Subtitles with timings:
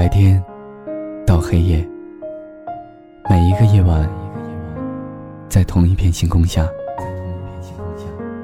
[0.00, 0.42] 白天
[1.26, 1.86] 到黑夜，
[3.28, 4.08] 每一个夜晚，
[5.46, 6.66] 在同一片星空下。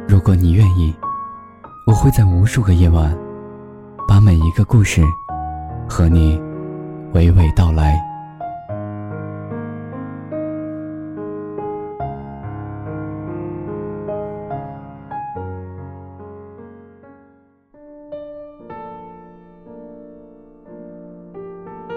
[0.06, 0.94] 如果你愿意，
[1.86, 3.16] 我会在无数个夜晚，
[4.06, 5.02] 把每一个故事
[5.88, 6.38] 和你
[7.14, 7.98] 娓娓道来。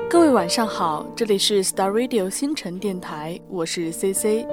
[0.09, 4.48] 各位晚上好，这里是 Star Radio 星辰电台，我是 C C。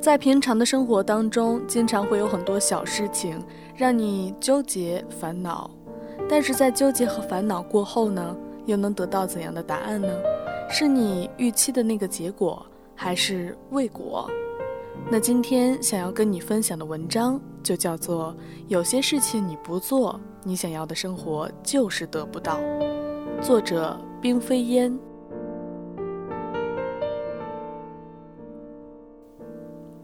[0.00, 3.38] 在平常的生活当中，经常会有很多小事情
[3.76, 5.70] 让你纠结烦恼，
[6.26, 8.34] 但是在纠结和烦恼过后呢，
[8.64, 10.08] 又能得到怎样的答案呢？
[10.70, 14.26] 是你预期的那个结果，还是未果？
[15.10, 18.32] 那今天想要跟你分享的文章就叫做
[18.68, 22.58] 《有些事情你不做，你想要的生活就是得不到》。
[23.42, 24.96] 作者冰飞烟。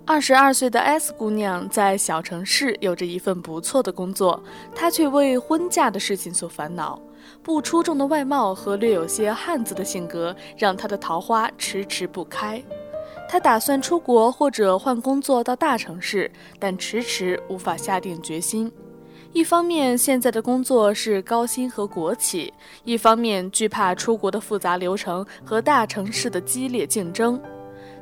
[0.05, 4.42] 二十二岁的 S 姑娘在小城市有着一份不错的工作，
[4.75, 7.00] 她却为婚嫁的事情所烦恼。
[7.41, 12.61] 不出众的外貌和略有些汉子的性格，让她的桃花迟迟不开。
[13.28, 16.28] 她打算出国或者换工作到大城市，
[16.59, 18.72] 但迟迟无法下定决心。
[19.34, 22.51] 一方面，现在的工作是高薪和国企；
[22.84, 27.41] 一方面，惧怕出国的复杂流程和大城市的激烈竞争。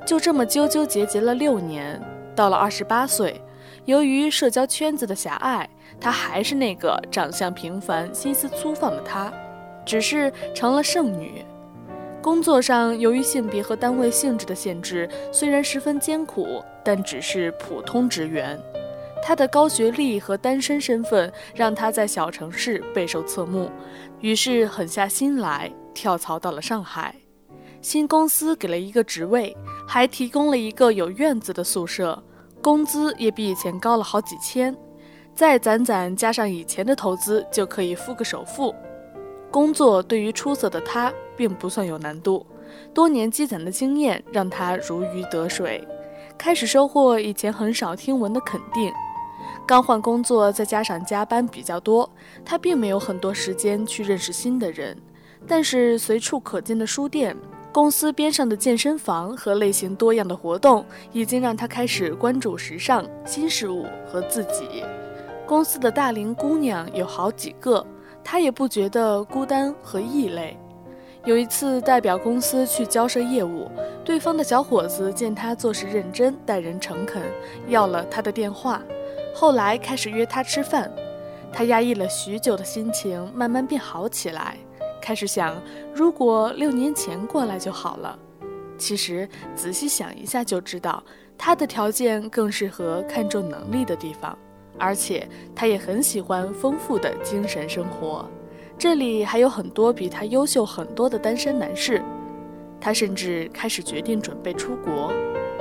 [0.06, 2.00] 就这么纠纠结结了六年，
[2.36, 3.40] 到了二十八岁，
[3.86, 5.68] 由于社交圈子的狭隘，
[6.00, 9.32] 她还是那个长相平凡、心思粗放的她，
[9.84, 11.44] 只是成了剩女。
[12.22, 18.58] 工作上，由于性别和单位性质的限制，虽然十分艰苦，但只是普通职员。
[19.22, 23.70] 他的高学历和单身身份让他在小城市备受侧目，
[24.20, 27.14] 于是狠下心来跳槽到了上海。
[27.80, 32.20] 新公司给了一个职位，还提供了一个有院子的宿舍，
[32.62, 34.76] 工资也比以前高了好几千。
[35.34, 38.74] 再攒攒加上以前的投资，就可以付个首付。
[39.50, 42.44] 工作对于出色的他并不算有难度，
[42.92, 45.86] 多年积攒的经验让他如鱼得水，
[46.36, 48.92] 开始收获以前很少听闻的肯定。
[49.66, 52.08] 刚换工作，再加上加班比较多，
[52.44, 54.96] 他并没有很多时间去认识新的人。
[55.44, 57.36] 但是随处可见的书店、
[57.72, 64.84] 公司边上的健身房和类型多样的活动，已经让他开始关注时尚、新事物和自己。
[65.46, 67.84] 公司的大龄姑娘有好几个，
[68.22, 70.56] 他也不觉得孤单和异类。
[71.24, 73.68] 有一次代表公司去交涉业务，
[74.04, 77.20] 对方的小伙子见他做事认真、待人诚恳，
[77.66, 78.80] 要了他的电话。
[79.38, 80.90] 后来开始约他吃饭，
[81.52, 84.56] 他压抑了许久的心情慢慢变好起来，
[84.98, 85.54] 开始想，
[85.94, 88.18] 如果六年前过来就好了。
[88.78, 91.04] 其实仔细想一下就知道，
[91.36, 94.38] 他的条件更适合看重能力的地方，
[94.78, 98.26] 而且他也很喜欢丰富的精神生活。
[98.78, 102.00] 这里还有很多比他优秀很多的单身男士，
[102.80, 105.12] 他甚至开始决定准备出国，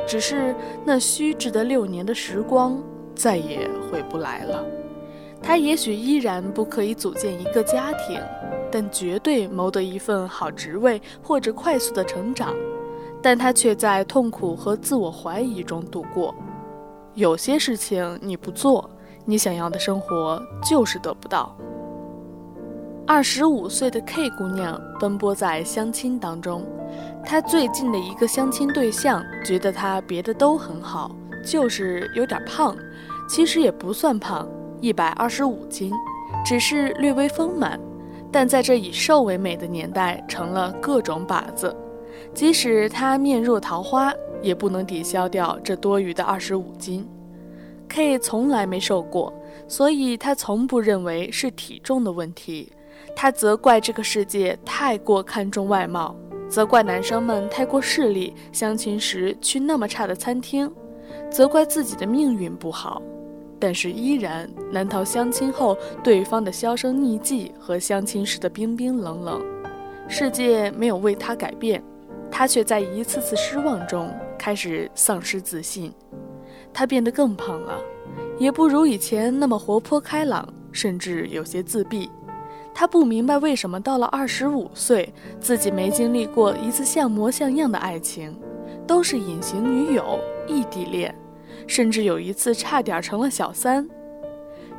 [0.08, 0.56] 只是
[0.86, 2.82] 那虚掷的六年的时光。
[3.16, 4.64] 再也回不来了。
[5.42, 8.20] 他也许依然不可以组建一个家庭，
[8.72, 12.54] 但绝对谋得一份好职位或者快速的成长。
[13.22, 16.34] 但他却在痛苦和自我怀疑中度过。
[17.16, 18.88] 有些事情你不做，
[19.26, 21.56] 你想要的生活就是得不到。
[23.08, 26.64] 二十五岁的 K 姑娘奔波在相亲当中，
[27.24, 31.10] 她最近的一个相亲对象觉得她别的都很好。
[31.46, 32.76] 就是有点胖，
[33.30, 34.50] 其实也不算胖，
[34.82, 35.92] 一百二十五斤，
[36.44, 37.80] 只是略微丰满。
[38.32, 41.74] 但在这以瘦为美的年代，成了各种靶子。
[42.34, 44.12] 即使她面若桃花，
[44.42, 47.08] 也不能抵消掉这多余的二十五斤。
[47.88, 49.34] K 从来没瘦过，
[49.68, 52.72] 所以她从不认为是体重的问题。
[53.16, 56.14] 她责怪这个世界太过看重外貌，
[56.50, 60.70] 责怪男生们太过势利，相亲时去那么差的餐厅。
[61.30, 63.02] 责怪自己的命运不好，
[63.60, 69.44] 但是依然难逃相亲后对方的销声匿迹和相亲时的冰冰冷冷。
[70.08, 71.84] 世界没有为他改变，
[72.30, 75.92] 他却在一次次失望中开始丧失自信。
[76.74, 77.80] 他变得更胖了，
[78.38, 82.10] 也不如以前那么活泼开朗，甚至有些自闭。
[82.74, 88.38] 他不明白为什么到了二十五岁，自己没经历过一次像模像样的爱情。
[88.88, 91.14] 都是隐形女友、异地恋，
[91.68, 93.88] 甚至有一次差点成了小三。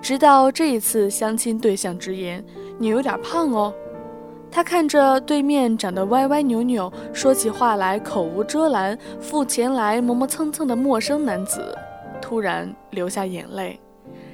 [0.02, 2.44] 直到这一次相亲对象直言
[2.78, 3.74] ：“你有点胖哦。”
[4.50, 11.76] 他看着对面长得歪歪扭扭、说起话来口无遮拦、付钱来磨磨蹭蹭的陌生男子，
[12.22, 13.78] 突然流下眼泪。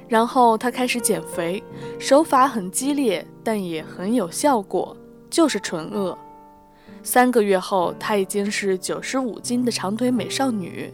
[0.07, 1.63] 然后他开始减肥，
[1.97, 4.95] 手法很激烈，但也很有效果，
[5.29, 6.15] 就是纯饿。
[7.01, 10.93] 三个月后，她已经是九十五斤的长腿美少女。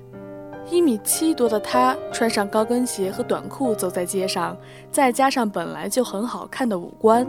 [0.71, 4.56] 一米七多的她，穿上高跟鞋和短裤走在街上，
[4.92, 7.25] 再加上本来就很好看的五官，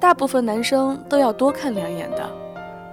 [0.00, 2.28] 大部分男生都要多看两眼的。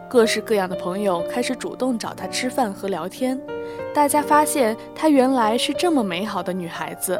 [0.07, 3.39] 各式各样的朋友开始主动找她吃饭和聊天，
[3.94, 7.19] 大家发现她原来是这么美好的女孩子。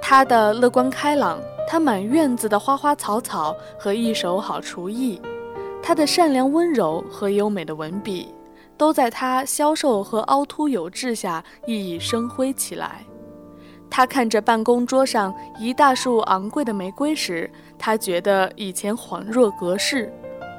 [0.00, 1.38] 她的乐观开朗，
[1.68, 5.20] 她满院子的花花草草和一手好厨艺，
[5.82, 8.34] 她的善良温柔和优美的文笔。
[8.80, 13.04] 都在他消瘦和凹凸有致下熠熠生辉起来。
[13.90, 20.10] 他看着办公桌上一大束昂贵的玫瑰时，他觉得以前恍若隔世。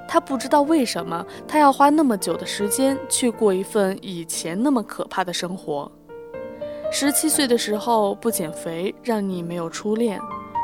[0.07, 5.91] 他不知道为什么他要花那么久的时间去过一份以前那么可怕的生活。
[6.91, 10.19] 十七岁的时候不减肥，让你没有初恋；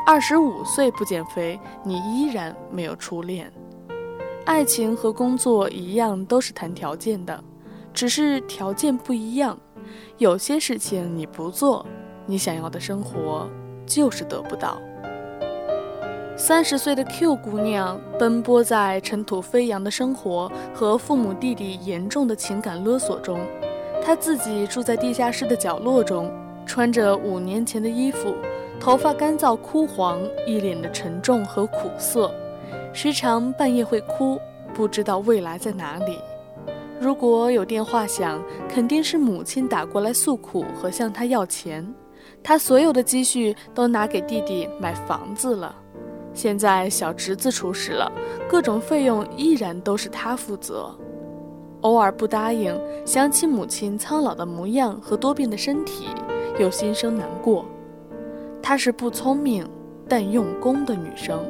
[0.06, 3.52] 二十五岁不减肥，你依然没有初恋。
[4.44, 7.42] 爱情和工作一样，都是谈条件的，
[7.98, 9.58] 只是条件不一样。
[10.18, 11.84] 有些事情你不做，
[12.26, 13.50] 你想要的生活
[13.84, 14.80] 就是得不到。
[16.36, 23.40] 三十岁的 Q 姑娘奔波在尘土飞扬的生活和父母弟弟严重的情感勒索中，
[24.00, 26.32] 她自己住在地下室的角落中，
[26.64, 28.32] 穿着五年前的衣服，
[28.78, 32.32] 头发干燥枯黄，一脸的沉重和苦涩。
[32.92, 34.38] 时常半夜会哭，
[34.72, 36.16] 不知道未来在哪里。
[37.00, 41.86] 如果有电话响，肯定是母亲打过来诉苦和向他要钱。
[42.42, 45.74] 他所有的积蓄都拿给弟弟买房子了。
[46.34, 48.10] 现在小侄子出事了，
[48.48, 50.94] 各种费用依然都是他负责。
[51.82, 56.08] 偶尔不答应，想起母亲苍老的模样和多病的身体，
[56.58, 57.64] 又心生难过。
[58.60, 59.68] 她是不聪明
[60.08, 61.40] 但用功的女生。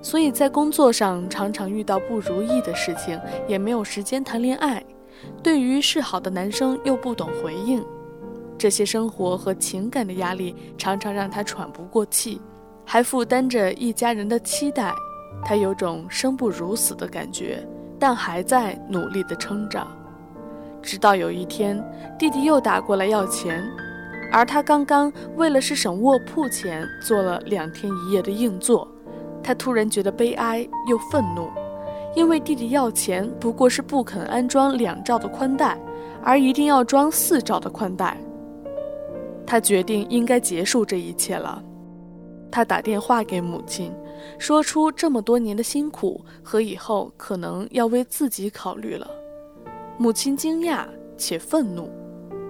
[0.00, 4.82] 所以在工作上常常遇到不如意的事情，也没有时间谈恋爱。
[5.42, 7.84] 对于示好的男生又不懂回应，
[8.56, 12.40] 这些生活和情感的压力常常让他喘不过气，
[12.84, 14.94] 还负担着一家人的期待。
[15.44, 17.66] 他有种生不如死的感觉，
[17.98, 19.86] 但还在努力地撑着。
[20.80, 21.84] 直到有一天，
[22.18, 23.62] 弟弟又打过来要钱，
[24.32, 28.86] 而他刚刚为了是省卧铺钱，做了两天一夜的硬座。
[29.48, 31.48] 他突然觉得悲哀又愤怒，
[32.14, 35.80] 因为弟弟要钱不过是不肯安装两兆的宽带，
[36.22, 38.14] 而一定要装四兆的宽带。
[39.46, 41.64] 他决定应该结束这一切了。
[42.50, 43.90] 他打电话给母亲，
[44.38, 49.10] 说出这么多年的辛苦和以后可能要为自己考虑了。
[49.96, 50.84] 母亲惊讶
[51.16, 51.90] 且愤怒，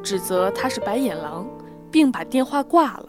[0.03, 1.49] 指责他是白眼狼，
[1.93, 3.09] 并把电话挂了。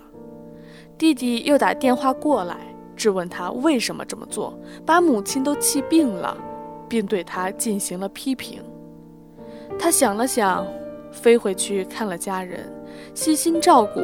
[0.95, 2.68] 弟弟又打电话过来。
[2.99, 4.53] 质问他为什么这么做，
[4.85, 6.37] 把母亲都气病了，
[6.89, 8.61] 并对他进行了批评。
[9.79, 10.67] 他想了想，
[11.09, 12.69] 飞回去看了家人，
[13.15, 14.01] 细心照顾，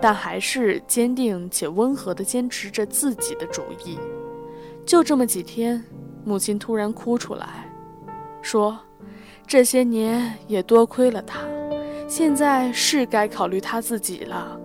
[0.00, 3.98] 但还是坚定且温和地坚持着自己的主意。
[4.86, 5.82] 就这么几天，
[6.24, 7.68] 母亲突然哭出来，
[8.40, 8.78] 说
[9.48, 11.40] ：“这些年也多亏了他，
[12.06, 14.58] 现在是该考虑他自己了。”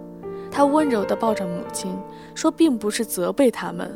[0.54, 1.98] 他温柔地抱着母亲。
[2.36, 3.96] 说并不是责备他们，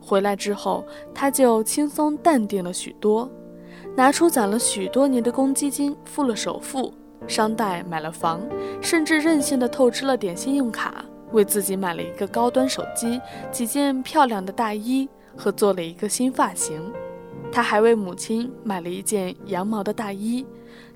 [0.00, 0.82] 回来之后
[1.14, 3.30] 他就轻松淡定了许多，
[3.94, 6.94] 拿出攒了许多年的公积金付了首付，
[7.26, 8.40] 商贷买了房，
[8.80, 13.20] 甚至任性的透支了点信用卡，为自己买了一个高端手机、
[13.52, 16.90] 几件漂亮的大衣和做了一个新发型。
[17.52, 20.46] 他还为母亲买了一件羊毛的大衣，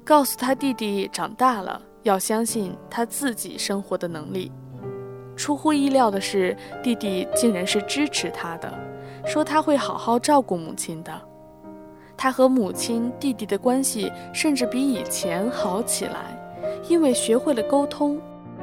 [0.03, 4.51] 告诉他弟弟长大了要相信他自己生活的能力。
[5.35, 8.73] 出乎意料的是，弟弟竟然是支持他的，
[9.27, 11.13] 说他会好好照顾母亲的。
[12.17, 16.39] 他和母亲、弟弟的关系甚至比以前好起来，
[16.89, 18.21] 因为学会了沟通，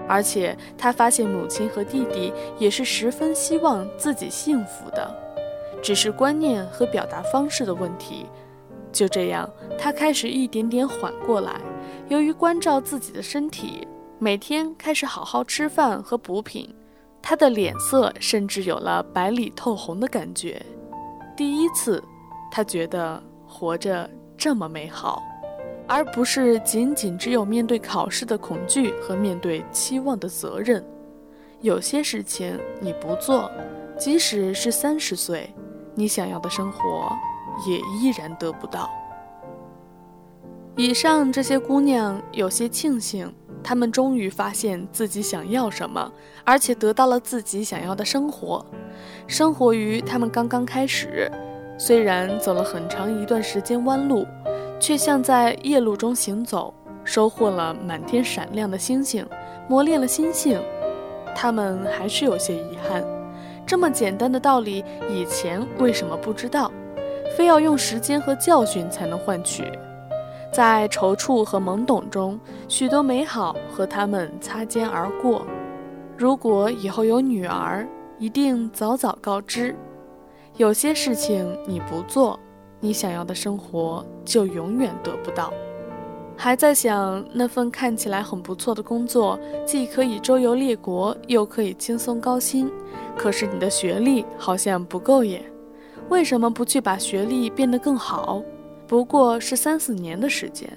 [0.08, 5.12] 而且他发现母亲和弟弟也是十分希望自己幸福的，
[5.82, 8.28] 只是观念和表达方式的问题。
[8.92, 11.60] 就这样，他开始一点点缓过来。
[12.08, 13.86] 由于关照自己的身体。
[14.22, 16.76] 每天开始好好吃饭和补品，
[17.22, 20.62] 他的脸色甚至有了白里透红的感觉。
[21.38, 22.04] 第一次，
[22.52, 25.24] 他觉得活着这么美好，
[25.88, 30.86] 而不是仅仅只有面对考试的恐惧和面对期望的责任。
[31.62, 33.50] 有些事情你不做，
[33.98, 35.50] 即使是三十岁，
[35.96, 37.10] 你想要的生活
[37.66, 38.90] 也依然得不到。
[40.76, 46.12] 以上这些姑娘有些庆幸，他们终于发现自己想要什么，
[46.44, 48.66] 而且得到了自己想要的生活。
[49.28, 51.32] 生活于他们刚刚开始，
[51.78, 54.26] 虽然走了很长一段时间弯路，
[54.80, 56.74] 却像在夜路中行走，
[57.04, 59.26] 收获了满天闪亮的星星，
[59.68, 60.60] 磨练了心性。
[61.36, 63.04] 他们还是有些遗憾。
[63.66, 66.72] 这么简单的道理，以前为什么不知道？
[67.38, 69.64] 非要用时间和教训才能换取？
[70.52, 75.46] 在踌躇和懵懂中，许多美好和他们擦肩而过。
[76.18, 77.88] 如果以后有女儿，
[78.18, 79.76] 一定早早告知。
[80.58, 82.38] 有些事情你不做，
[82.80, 85.54] 你想要的生活就永远得不到。
[86.36, 92.72] 还在想那份看起来很不错的工作，既可以周游列国，又可以轻松高薪。
[93.16, 95.44] 可是你的学历好像不够耶，
[96.10, 98.42] 为什么不去把学历变得更好？
[98.90, 100.68] 不过是三四年的时间，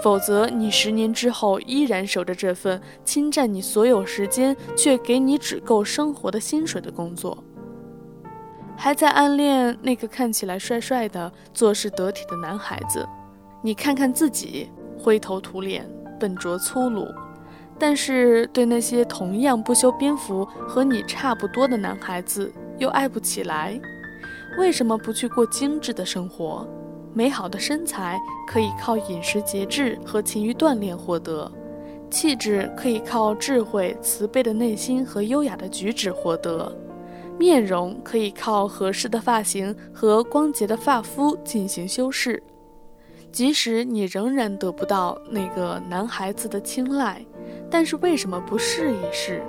[0.00, 7.36] 否则你十年之后依然守着这份侵占你所有时间却给你只够生活的薪水的工作。
[8.76, 13.04] 还在暗恋那个看起来帅帅的、做事得体的男孩子，
[13.60, 14.70] 你看看自己。
[14.96, 15.84] 灰头土脸、
[16.20, 17.08] 笨拙粗鲁，
[17.76, 23.80] 但是对那些同样不修边幅和你差不多的男孩子又爱不起来。
[24.58, 26.64] 为什么不去过精致的生活？
[27.14, 31.50] 美好的身材可以靠饮食节制和勤于锻炼获得，
[32.10, 36.74] 气质可以靠智慧、慈悲的内心和优雅的举止获得，
[37.38, 42.42] 面容可以靠合适的发型和光洁的发肤进行修饰。
[43.30, 47.24] 即使你仍然得不到那个男孩子的青睐，
[47.70, 49.42] 但是为什么不试一试？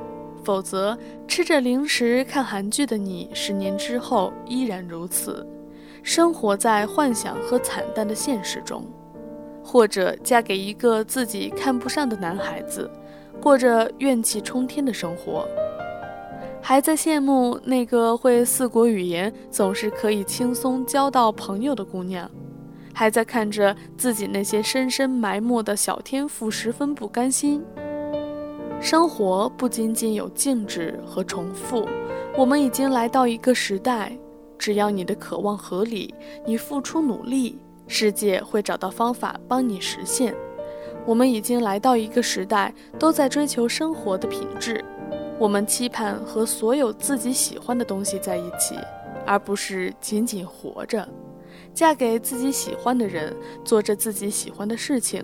[0.44, 5.46] 否则，吃着零食看韩剧的你，十年之后依然如此，
[6.04, 8.82] 生活在幻想和惨淡的现实中；
[9.64, 12.92] 或者嫁给一个自己看不上的男孩子，
[13.42, 15.48] 过着怨气冲天的生活，
[16.62, 22.30] 还在羡慕那个会四国语言、总是可以轻松交到朋友的姑娘。
[22.96, 27.64] 还在看着自己那些深深埋没的小天赋，十分不甘心。
[28.80, 31.88] 生活不仅仅有静止和重复，
[32.38, 34.16] 我们已经来到一个时代，
[34.64, 36.16] 只要你的渴望合理，
[36.46, 40.34] 你付出努力，世界会找到方法帮你实现。
[41.06, 44.82] 我们已经来到一个时代，都在追求生活的品质，
[45.38, 48.78] 我们期盼和所有自己喜欢的东西在一起，
[49.26, 51.06] 而不是仅仅活着。
[51.74, 55.22] 嫁给自己喜欢的人，做着自己喜欢的事情，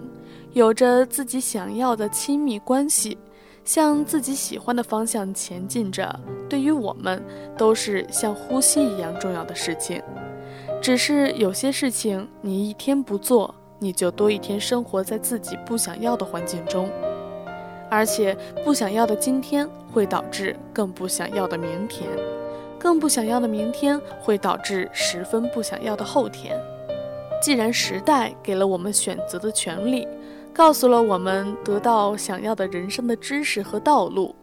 [0.51, 3.17] 有着自己想要的亲密关系，
[3.69, 7.23] 向自己喜欢的方向前进着，对于我们
[7.55, 10.01] 都是像呼吸一样重要的事情。
[10.81, 16.89] 只是有些事情，你一天不做，你就多一天生活在自己不想要的环境中，
[17.91, 18.35] 而且
[18.65, 22.09] 不想要的今天会导致更不想要的明天。
[22.79, 26.59] 更不想要的明天会导致十分不想要的后天。
[27.39, 30.07] 既然时代给了我们选择的权利，
[30.53, 34.35] 告诉了我们得到想要的人生的知识和道路，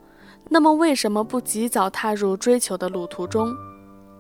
[0.49, 3.55] 那么为什么不及早踏入追求的路途中？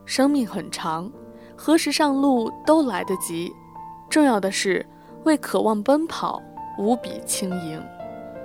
[0.04, 1.10] 生命很长，
[1.56, 3.50] 何时上路都来得及。
[4.08, 4.84] 重要的是
[5.24, 6.40] 为渴望奔跑，
[6.78, 7.82] 无比轻盈。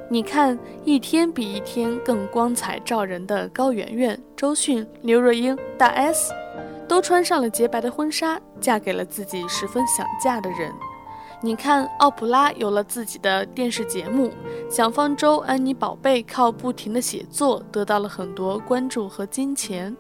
[0.10, 6.34] 你看，一天比一天更光彩照人的高圆圆、周迅、刘若英、大 S，
[6.88, 10.74] 都穿上了洁白的婚纱，嫁给了自己十分想嫁的人。
[11.44, 14.30] 你看，奥普拉有了自己的电视节目，
[14.70, 19.96] 小方舟、安妮宝贝靠不停的写作得到了很多关注和金钱。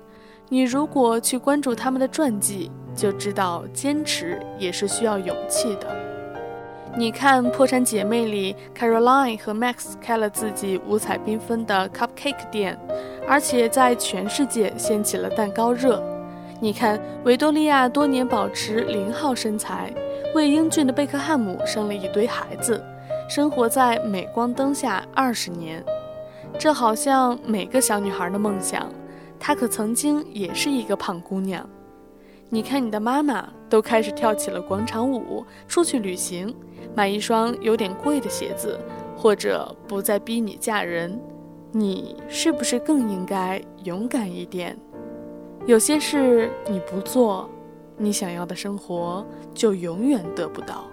[0.50, 5.88] 你如果去关注他们的传记，就知道坚持也是需要勇气的。
[6.95, 12.77] 你看，《破产姐妹》里，Caroline 和 Max 开了自己五彩缤纷的 cupcake 店，
[13.27, 16.03] 而且在全世界掀起了蛋糕热。
[16.60, 19.91] 你看，维多利亚多年保持零号身材，
[20.33, 22.81] 为英俊的贝克汉姆生了一堆孩子，
[23.27, 25.83] 生活在镁光灯下二十年。
[26.57, 28.88] 这好像每个小女孩的梦想。
[29.38, 31.67] 她可曾经也是一个胖姑娘。
[32.47, 36.53] 你看，你的妈妈都开始跳起了广场舞，出去旅行。
[36.95, 38.79] 买一双有点贵的鞋子，
[39.17, 41.19] 或者不再逼你嫁人，
[41.71, 44.77] 你是不是更应该勇敢一点？
[45.65, 47.50] 有些事你不做，
[48.03, 50.90] 你想要的生活就永远得不到。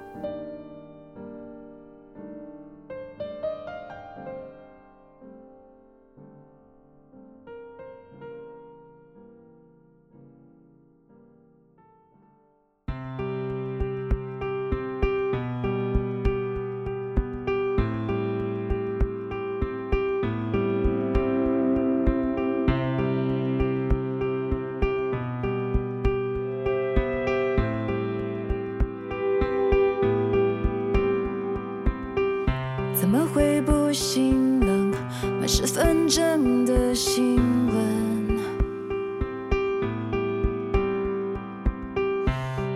[35.51, 37.37] 是纷争的新
[37.69, 38.39] 闻，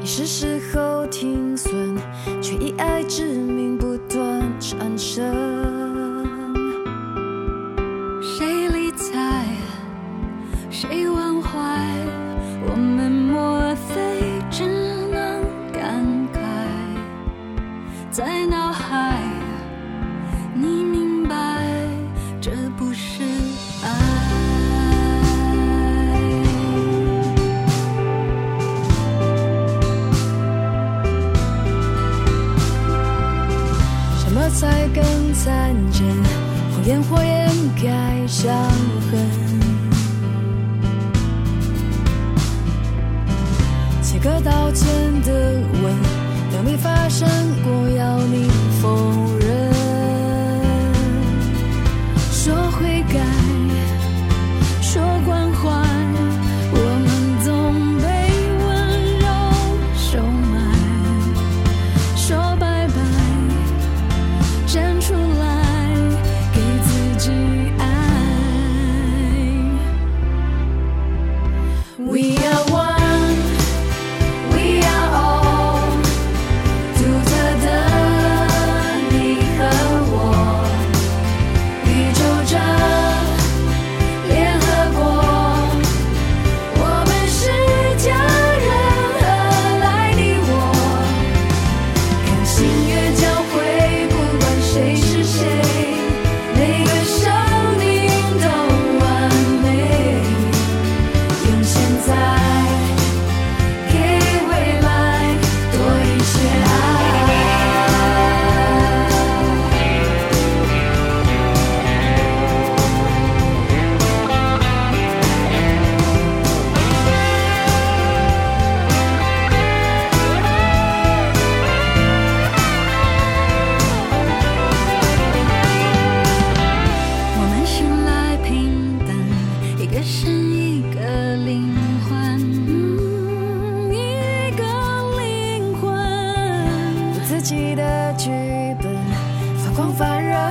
[0.00, 1.94] 已是时候停损，
[2.40, 5.22] 却以爱之名不断产生。
[8.22, 9.44] 谁理睬？
[10.70, 11.58] 谁忘怀？
[12.66, 14.64] 我们莫非只
[15.12, 16.02] 能感
[16.32, 16.38] 慨
[18.10, 19.20] 在脑海？
[20.54, 20.91] 你。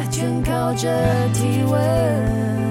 [0.09, 0.87] 全靠着
[1.33, 2.70] 体温。